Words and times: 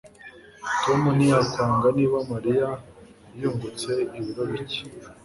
Tom 0.83 1.01
ntiyakwanga 1.17 1.87
niba 1.97 2.17
Mariya 2.31 2.69
yungutse 3.41 3.89
ibiro 4.17 4.43
bike 4.51 4.83